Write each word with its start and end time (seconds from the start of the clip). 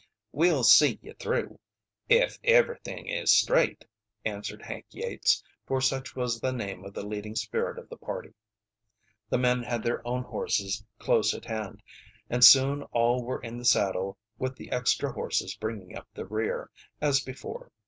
"We'll 0.31 0.63
see 0.63 0.97
ye 1.03 1.13
through 1.13 1.59
ef 2.09 2.39
everything 2.43 3.05
is 3.05 3.31
straight," 3.31 3.85
answered 4.25 4.63
Hank 4.63 4.87
Yates, 4.89 5.43
for 5.67 5.79
such 5.79 6.15
was 6.15 6.39
the 6.41 6.51
name 6.51 6.83
of 6.83 6.95
the 6.95 7.05
leading 7.05 7.35
spirit 7.35 7.77
of 7.77 7.87
the 7.87 7.97
party. 7.97 8.33
The 9.29 9.37
men 9.37 9.61
had 9.61 9.83
their 9.83 10.01
own 10.07 10.23
horses 10.23 10.83
close 10.97 11.35
at 11.35 11.45
hand, 11.45 11.83
and 12.31 12.43
soon 12.43 12.81
all 12.85 13.23
were 13.23 13.41
in 13.43 13.59
the 13.59 13.63
saddle, 13.65 14.17
with 14.39 14.55
the 14.55 14.71
extra 14.71 15.11
horses 15.11 15.53
bringing 15.53 15.95
up 15.95 16.07
the 16.15 16.25
rear, 16.25 16.71
as 16.99 17.19
before. 17.19 17.69